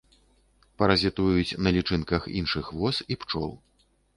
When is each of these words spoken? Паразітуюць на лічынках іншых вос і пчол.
Паразітуюць 0.81 1.57
на 1.67 1.75
лічынках 1.77 2.27
іншых 2.41 2.65
вос 2.81 2.97
і 3.11 3.23
пчол. 3.23 3.49